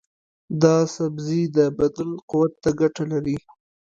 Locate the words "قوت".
2.29-2.53